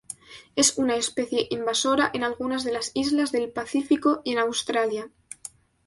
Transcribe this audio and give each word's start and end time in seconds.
Es 0.55 0.79
una 0.79 0.95
especie 0.95 1.45
invasora 1.51 2.09
en 2.15 2.23
algunas 2.23 2.63
de 2.63 2.71
las 2.73 2.89
islas 2.95 3.31
del 3.31 3.51
Pacífico 3.51 4.21
y 4.23 4.31
en 4.31 4.39
Australia. 4.39 5.11